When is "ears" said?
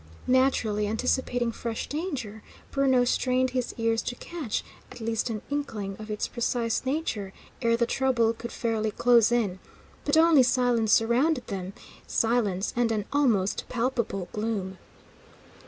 3.77-4.01